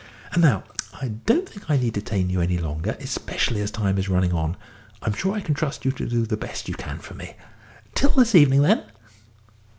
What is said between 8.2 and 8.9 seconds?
evening, then."